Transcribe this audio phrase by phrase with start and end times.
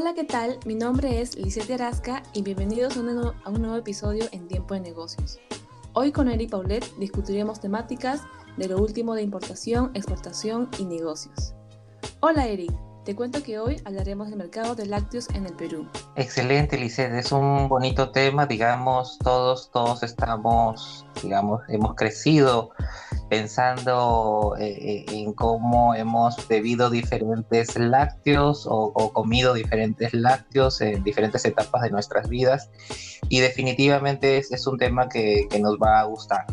[0.00, 0.60] Hola, ¿qué tal?
[0.64, 4.80] Mi nombre es Lisette Arasca y bienvenidos a a un nuevo episodio en Tiempo de
[4.80, 5.40] Negocios.
[5.92, 8.22] Hoy con Eric Paulet discutiremos temáticas
[8.56, 11.52] de lo último de importación, exportación y negocios.
[12.20, 12.70] Hola Eric,
[13.04, 15.88] te cuento que hoy hablaremos del mercado de lácteos en el Perú.
[16.14, 22.70] Excelente, Lisset, es un bonito tema, digamos, todos, todos estamos, digamos, hemos crecido
[23.28, 31.44] pensando eh, eh, en cómo hemos bebido diferentes lácteos o, comido diferentes lácteos en diferentes
[31.44, 32.70] etapas de nuestras vidas
[33.28, 36.46] y definitivamente es, un tema que, que, nos va a gustar.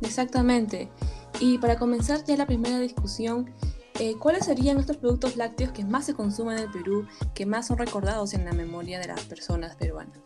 [0.00, 0.88] exactamente.
[1.38, 3.50] Y para comenzar ya la primera discusión,
[3.98, 7.66] eh, ¿cuáles serían estos productos lácteos que más se consumen en el Perú, que más
[7.66, 10.18] son recordados en la memoria de las personas peruanas?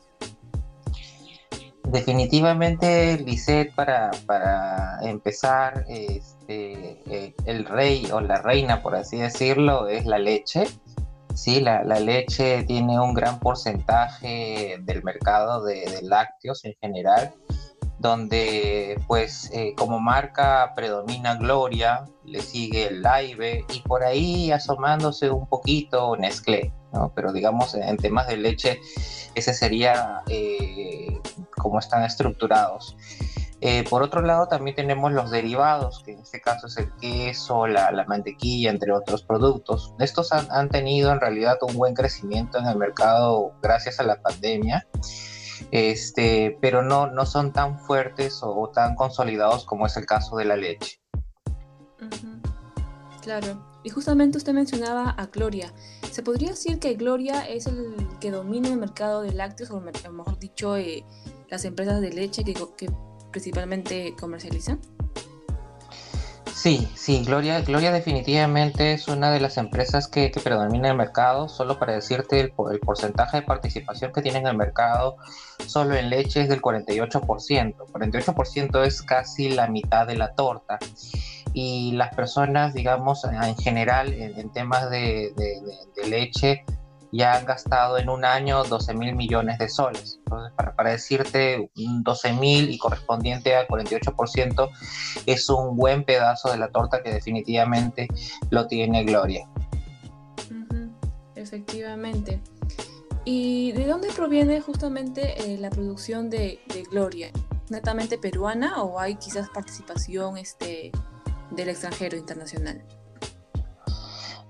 [1.84, 9.88] Definitivamente, Lisette, para, para empezar, este, eh, el rey o la reina, por así decirlo,
[9.88, 10.66] es la leche.
[11.34, 17.34] Sí, la, leche tiene un gran porcentaje del mercado de, lácteos en general
[17.98, 25.30] donde pues eh, como marca predomina Gloria, le sigue el Live y por ahí asomándose
[25.30, 27.12] un poquito Nestlé, ¿no?
[27.14, 28.80] Pero digamos en temas de leche
[29.34, 31.18] ese sería eh,
[31.64, 32.96] como están estructurados.
[33.60, 37.66] Eh, por otro lado también tenemos los derivados, que en este caso es el queso,
[37.66, 39.94] la, mantequilla, entre otros productos.
[39.98, 44.20] Estos han, han tenido en realidad un buen crecimiento en el mercado gracias a la
[44.20, 44.86] pandemia
[45.70, 50.44] este, pero no, no son tan fuertes o, tan consolidados como es el caso de
[50.44, 51.00] la leche.
[53.22, 55.72] Claro, y justamente usted mencionaba a Gloria.
[56.10, 60.38] ¿Se podría decir que Gloria es el que domina el mercado de lácteos, o mejor
[60.38, 61.04] dicho, eh,
[61.54, 62.90] las empresas de leche que, que
[63.30, 64.80] principalmente comercializan?
[66.52, 71.48] Sí, sí, Gloria, Gloria definitivamente es una de las empresas que, predomina el mercado.
[71.48, 72.50] Solo para decirte el,
[72.80, 75.16] porcentaje de participación que tiene en el mercado,
[75.64, 77.76] solo en leche es del 48%.
[77.76, 80.80] 48% es casi la mitad de la torta.
[81.52, 85.32] Y las personas, digamos, en general, en, temas de
[86.08, 86.64] leche,
[87.14, 90.18] ya han gastado en un año 12 mil millones de soles.
[90.18, 94.70] Entonces, para, para decirte, 12 mil y correspondiente al 48%
[95.26, 98.08] es un buen pedazo de la torta que definitivamente
[98.50, 99.48] lo tiene Gloria.
[101.36, 102.40] Efectivamente.
[103.24, 107.30] ¿Y de dónde proviene justamente eh, la producción de, de, Gloria?
[107.70, 110.90] ¿Netamente peruana o hay quizás participación este,
[111.50, 112.84] del extranjero internacional?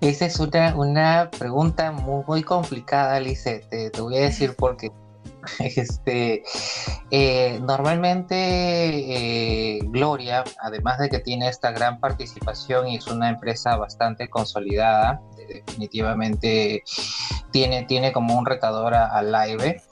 [0.05, 3.67] Esa es una, una pregunta muy, complicada, Alice.
[3.71, 4.93] Te, voy a decir por qué.
[5.59, 6.43] Este,
[7.11, 13.77] eh, normalmente eh, Gloria, además de que tiene esta gran participación y es una empresa
[13.77, 16.83] bastante consolidada, definitivamente
[17.51, 19.83] tiene, tiene como un retador al Live.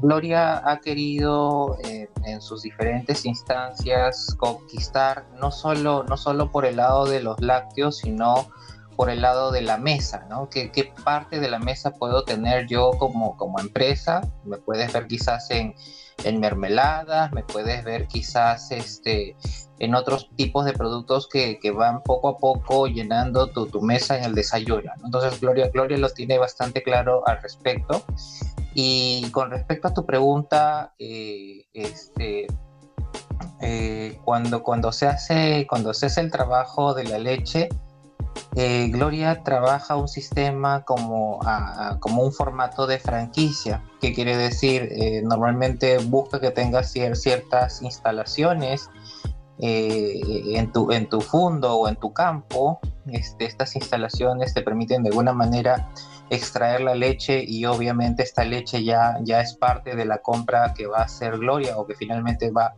[0.00, 6.76] Gloria ha querido eh, en sus diferentes instancias conquistar no solo, no solo por el
[6.76, 8.48] lado de los lácteos, sino
[8.98, 10.50] por el lado de la mesa, ¿no?
[10.50, 14.22] ¿Qué, qué parte de la mesa puedo tener yo como, como empresa?
[14.42, 15.76] Me puedes ver quizás en,
[16.24, 19.36] en mermeladas, me puedes ver quizás este,
[19.78, 24.18] en otros tipos de productos que, que van poco a poco llenando tu, tu mesa
[24.18, 24.90] en el desayuno.
[25.04, 28.02] Entonces Gloria, Gloria lo tiene bastante claro al respecto.
[28.74, 32.48] Y con respecto a tu pregunta, eh, este,
[33.60, 37.68] eh, cuando, cuando, se hace, cuando se hace el trabajo de la leche,
[38.60, 41.38] eh, Gloria trabaja un sistema como,
[42.00, 48.90] como un formato de franquicia, que quiere decir, eh, normalmente busca que tengas ciertas instalaciones
[49.60, 50.20] eh,
[50.56, 52.80] en, tu, en tu fondo o en tu campo.
[53.06, 55.88] Este, estas instalaciones te permiten de alguna manera
[56.28, 60.88] extraer la leche y obviamente esta leche ya, ya es parte de la compra que
[60.88, 62.74] va a hacer Gloria o que finalmente va,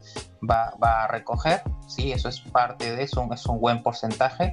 [0.49, 1.63] va, va a recoger.
[1.89, 4.53] Sí, eso es parte de eso, es un buen porcentaje.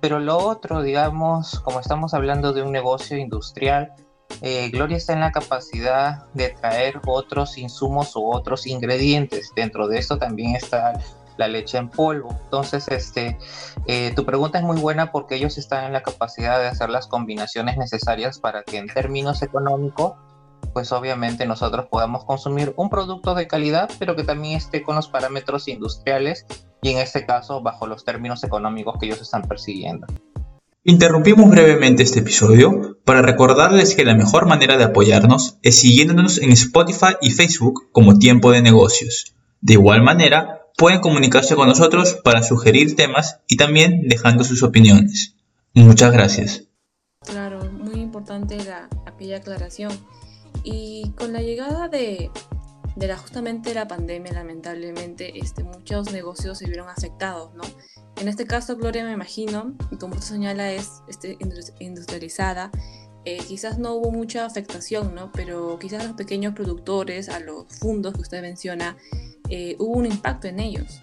[0.00, 3.92] Pero lo otro, digamos, como estamos hablando de un negocio industrial,
[4.42, 9.52] eh, Gloria está en la capacidad de traer otros insumos u otros ingredientes.
[9.56, 10.92] Dentro de esto también está
[11.38, 12.36] la leche en polvo.
[12.44, 13.38] Entonces, este,
[13.86, 17.06] eh, tu pregunta es muy buena porque ellos están en la capacidad de hacer las
[17.06, 20.14] combinaciones necesarias para que en términos económicos,
[20.72, 25.08] pues obviamente nosotros podamos consumir un producto de calidad, pero que también esté con los
[25.08, 26.44] parámetros industriales
[26.82, 30.06] y en este caso bajo los términos económicos que ellos están persiguiendo.
[30.84, 36.52] Interrumpimos brevemente este episodio para recordarles que la mejor manera de apoyarnos es siguiéndonos en
[36.52, 39.34] Spotify y Facebook como Tiempo de Negocios.
[39.60, 45.34] De igual manera, pueden comunicarse con nosotros para sugerir temas y también dejando sus opiniones.
[45.74, 46.68] Muchas gracias.
[47.20, 49.92] Claro, muy importante la, aquella aclaración.
[50.64, 52.30] Y con la llegada de,
[52.98, 57.62] de la, justamente la pandemia, lamentablemente, este, muchos negocios se vieron afectados, ¿no?
[58.16, 61.38] En este caso, Gloria, me imagino, y como usted señala, es este,
[61.78, 62.72] industrializada,
[63.24, 65.30] eh, quizás no hubo mucha afectación, ¿no?
[65.32, 68.96] Pero quizás a los pequeños productores, a los fundos que usted menciona,
[69.48, 71.00] eh, hubo un impacto en ellos.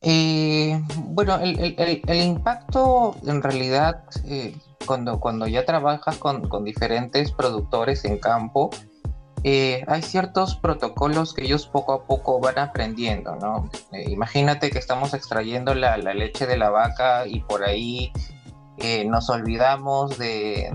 [0.00, 4.04] Eh, bueno, el, impacto en realidad,
[4.84, 8.70] cuando, cuando ya trabajas con, con, diferentes productores en campo,
[9.44, 13.70] hay ciertos protocolos que ellos poco a poco van aprendiendo, ¿no?
[13.92, 18.12] imagínate que estamos extrayendo la, leche de la vaca y por ahí
[19.06, 20.70] nos olvidamos de,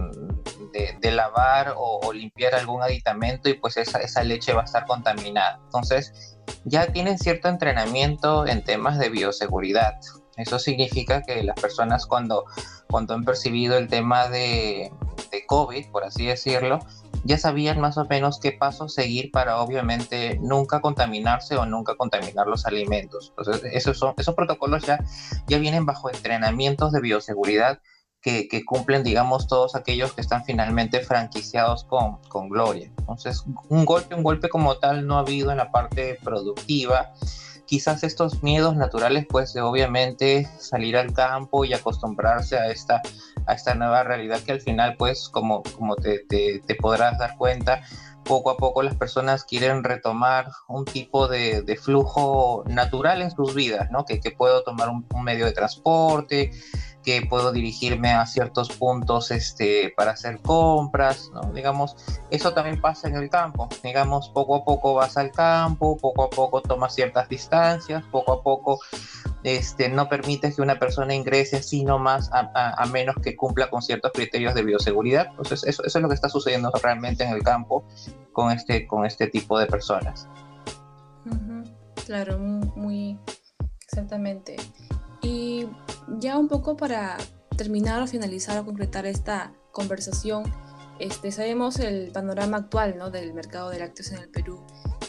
[1.02, 5.60] lavar o, limpiar algún aditamento y pues esa, esa leche va a estar contaminada.
[5.66, 10.00] Entonces ya tienen cierto entrenamiento en temas de bioseguridad.
[10.38, 12.46] Eso significa que las personas cuando,
[12.90, 14.92] cuando han percibido el tema de
[15.48, 16.80] COVID, por así decirlo,
[17.23, 22.47] ya sabían más o menos qué pasos seguir para obviamente nunca contaminarse o nunca contaminar
[22.47, 23.33] los alimentos.
[23.38, 25.00] Entonces, esos, son, esos protocolos ya,
[25.47, 27.79] ya vienen bajo entrenamientos de bioseguridad
[28.21, 32.91] que, cumplen, digamos, todos aquellos que están finalmente franquiciados con, con Gloria.
[33.00, 37.13] Entonces, un golpe, un golpe como tal no ha habido en la parte productiva.
[37.71, 43.01] Quizás estos miedos naturales, pues, de obviamente salir al campo y acostumbrarse a esta,
[43.45, 46.25] a esta nueva realidad que al final, pues, como, como te,
[46.81, 47.81] podrás dar cuenta,
[48.25, 53.89] poco a poco las personas quieren retomar un tipo de, flujo natural en sus vidas,
[53.89, 54.03] ¿no?
[54.03, 56.51] Que, puedo tomar un medio de transporte,
[57.03, 61.51] que puedo dirigirme a ciertos puntos este, para hacer compras, ¿no?
[61.53, 61.95] digamos,
[62.30, 66.30] eso también pasa en el campo, digamos, poco a poco vas al campo, poco a
[66.30, 68.80] poco tomas ciertas distancias, poco a poco
[69.44, 74.12] este, no permites que una persona ingrese así nomás a, menos que cumpla con ciertos
[74.13, 77.83] criterios de bioseguridad, entonces eso, eso es lo que está sucediendo realmente en el campo
[78.33, 80.27] con este, con este tipo de personas.
[82.06, 83.18] Claro, muy
[83.83, 84.57] exactamente.
[85.21, 85.68] Y
[86.19, 87.18] ya un poco para
[87.56, 90.44] terminar o finalizar o concretar esta conversación,
[91.00, 93.09] este, sabemos el panorama actual ¿no?
[93.09, 94.62] del mercado de lácteos en el Perú.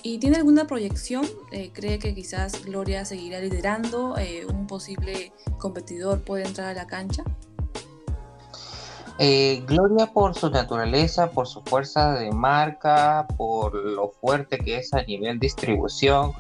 [0.03, 1.25] ¿Y tiene alguna proyección?
[1.53, 4.17] Eh, ¿Cree que quizás Gloria seguirá liderando?
[4.19, 7.23] Eh, ¿Un posible competidor puede entrar a la cancha?
[9.19, 14.93] Eh, Gloria por su naturaleza, por su fuerza de marca, por lo fuerte que es
[14.95, 16.33] a nivel distribución,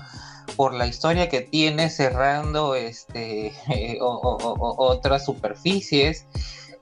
[0.56, 3.52] por la historia que tiene cerrando este,
[4.00, 6.26] otras superficies.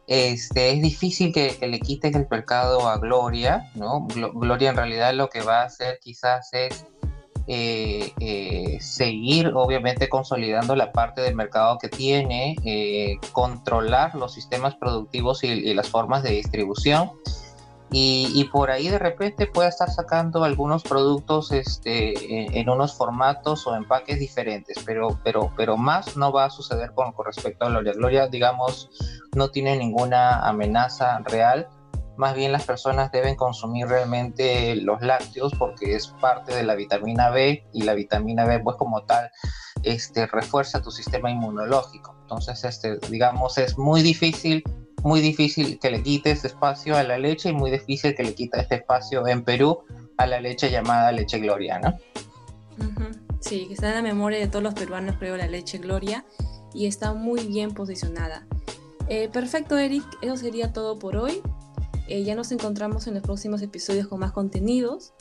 [0.06, 4.08] Este, es difícil que, le quiten el mercado a Gloria, ¿no?
[4.08, 6.84] Gloria en realidad lo que va a hacer quizás es
[7.46, 14.76] eh, eh, seguir obviamente consolidando la parte del mercado que tiene, eh, controlar los sistemas
[14.76, 17.10] productivos y, las formas de distribución
[17.92, 23.74] y, por ahí de repente puede estar sacando algunos productos este, en, unos formatos o
[23.74, 27.92] empaques diferentes, pero, pero, pero más no va a suceder con, con respecto a Gloria.
[27.94, 28.90] Gloria, digamos,
[29.34, 31.68] no tiene ninguna amenaza real.
[32.16, 37.30] Más bien las personas deben consumir realmente los lácteos porque es parte de la vitamina
[37.30, 39.30] B y la vitamina B pues como tal
[39.82, 42.16] este, refuerza tu sistema inmunológico.
[42.22, 44.62] Entonces, este, digamos, es muy difícil
[45.02, 48.34] muy difícil que le quite este espacio a la leche y muy difícil que le
[48.34, 49.80] quite este espacio en Perú
[50.16, 51.96] a la leche llamada leche Gloria, ¿no?
[53.40, 56.24] Sí, que está en la memoria de todos los peruanos, creo, la leche Gloria
[56.74, 58.46] y está muy bien posicionada.
[59.08, 61.42] Eh, perfecto, Eric, eso sería todo por hoy.
[62.06, 65.14] Eh, ya nos encontramos en los próximos episodios con más contenidos.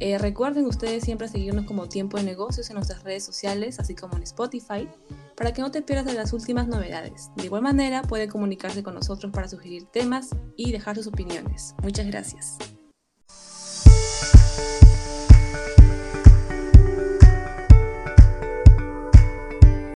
[0.00, 4.16] Eh, recuerden ustedes siempre seguirnos como Tiempo de Negocios en nuestras redes sociales, así como
[4.16, 4.88] en Spotify
[5.36, 7.30] para que no te pierdas de las últimas novedades.
[7.36, 11.74] De igual manera, pueden comunicarse con nosotros para sugerir temas y dejar sus opiniones.
[11.82, 12.58] Muchas gracias.